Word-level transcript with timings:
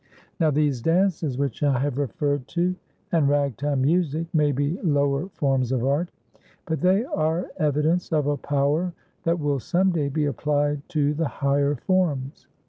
Now, 0.39 0.49
these 0.49 0.81
dances 0.81 1.37
which 1.37 1.61
I 1.61 1.77
have 1.77 1.99
referred 1.99 2.47
to 2.57 2.73
and 3.11 3.29
Ragtime 3.29 3.83
music 3.83 4.25
may 4.33 4.51
be 4.51 4.81
lower 4.81 5.27
forms 5.29 5.71
of 5.71 5.85
art, 5.85 6.09
but 6.65 6.81
they 6.81 7.05
are 7.05 7.51
evidence 7.57 8.11
of 8.11 8.25
a 8.25 8.35
power 8.35 8.93
that 9.25 9.39
will 9.39 9.59
some 9.59 9.91
day 9.91 10.09
be 10.09 10.25
applied 10.25 10.81
to 10.89 11.13
the 11.13 11.27
higher 11.27 11.75
forms. 11.75 12.47